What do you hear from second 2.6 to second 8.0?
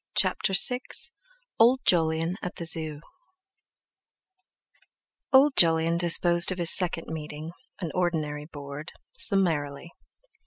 ZOO Old Jolyon disposed of his second Meeting—an